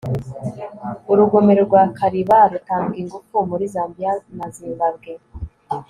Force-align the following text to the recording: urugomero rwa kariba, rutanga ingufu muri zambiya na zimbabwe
urugomero 1.11 1.61
rwa 1.67 1.83
kariba, 1.99 2.37
rutanga 2.53 2.93
ingufu 3.01 3.35
muri 3.49 3.65
zambiya 3.73 4.13
na 4.37 4.45
zimbabwe 4.57 5.11